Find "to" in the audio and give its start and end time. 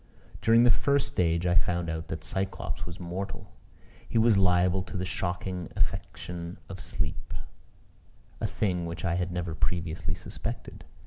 4.81-4.97